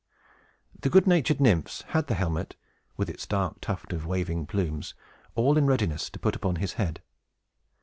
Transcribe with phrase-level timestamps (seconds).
[0.79, 2.55] The good natured Nymphs had the helmet,
[2.97, 4.95] with its dark tuft of waving plumes,
[5.35, 7.03] all in readiness to put upon his head.